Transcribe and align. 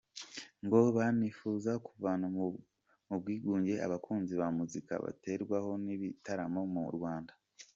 Ngo 0.63 0.77
banifuza 0.97 1.71
kuvana 1.85 2.25
mu 3.09 3.15
bwigunge 3.21 3.73
abakunzi 3.85 4.33
ba 4.41 4.47
muzika 4.57 4.93
batagerwaho 5.03 5.71
n’ibitaramo 5.85 6.61
mu 6.75 6.83
Rwanda. 6.97 7.33